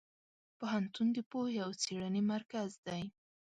پوهنتون 0.57 1.07
د 1.13 1.17
پوهې 1.31 1.57
او 1.65 1.71
څېړنې 1.83 2.21
مرکز 2.33 2.69
دی. 2.87 3.03